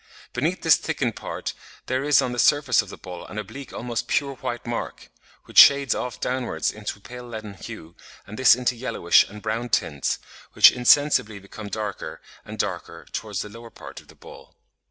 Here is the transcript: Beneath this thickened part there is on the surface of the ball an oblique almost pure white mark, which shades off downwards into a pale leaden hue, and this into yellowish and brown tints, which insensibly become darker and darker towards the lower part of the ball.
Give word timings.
Beneath 0.33 0.63
this 0.63 0.77
thickened 0.77 1.15
part 1.15 1.53
there 1.85 2.03
is 2.03 2.23
on 2.23 2.31
the 2.31 2.39
surface 2.39 2.81
of 2.81 2.89
the 2.89 2.97
ball 2.97 3.23
an 3.27 3.37
oblique 3.37 3.71
almost 3.71 4.07
pure 4.07 4.33
white 4.37 4.65
mark, 4.65 5.11
which 5.45 5.59
shades 5.59 5.93
off 5.93 6.19
downwards 6.19 6.71
into 6.71 6.97
a 6.97 7.01
pale 7.03 7.23
leaden 7.27 7.53
hue, 7.53 7.95
and 8.25 8.35
this 8.35 8.55
into 8.55 8.75
yellowish 8.75 9.29
and 9.29 9.43
brown 9.43 9.69
tints, 9.69 10.17
which 10.53 10.71
insensibly 10.71 11.37
become 11.37 11.67
darker 11.67 12.19
and 12.43 12.57
darker 12.57 13.05
towards 13.11 13.43
the 13.43 13.49
lower 13.49 13.69
part 13.69 14.01
of 14.01 14.07
the 14.07 14.15
ball. 14.15 14.55